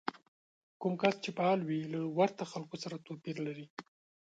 کوم 0.81 0.93
کس 1.01 1.15
چې 1.23 1.29
فعال 1.37 1.59
وي 1.63 1.81
له 1.93 1.99
ورته 2.17 2.43
خلکو 2.51 2.75
سره 2.83 3.03
توپير 3.05 3.37
لري. 3.47 3.65